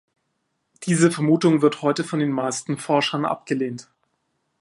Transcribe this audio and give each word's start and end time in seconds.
Diese 0.87 1.11
Vermutung 1.11 1.61
wird 1.61 1.83
heute 1.83 2.03
von 2.03 2.17
den 2.17 2.31
meisten 2.31 2.75
Forschern 2.79 3.23
abgelehnt. 3.23 3.87